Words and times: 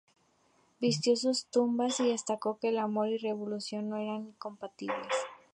Visitó 0.79 1.15
sus 1.15 1.45
tumbas 1.45 1.99
y 1.99 2.07
destacó 2.07 2.57
que 2.57 2.69
el 2.69 2.79
amor 2.79 3.09
y 3.09 3.19
la 3.19 3.29
revolución 3.29 3.87
no 3.87 3.97
eran 3.97 4.29
incompatibles. 4.29 5.13